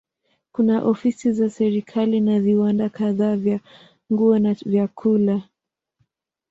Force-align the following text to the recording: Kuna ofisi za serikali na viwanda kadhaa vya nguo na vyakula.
Kuna 0.51 0.83
ofisi 0.83 1.31
za 1.33 1.49
serikali 1.49 2.21
na 2.21 2.39
viwanda 2.39 2.89
kadhaa 2.89 3.35
vya 3.35 3.59
nguo 4.13 4.39
na 4.39 4.53
vyakula. 4.65 5.41